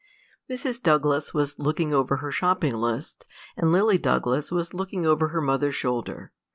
[0.49, 0.81] Mrs.
[0.81, 5.75] Douglas was looking over her shopping list, and Lily Douglas was looking over her mother's
[5.75, 6.31] shoulder.